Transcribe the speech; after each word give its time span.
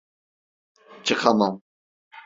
Çıkamam. 1.03 1.61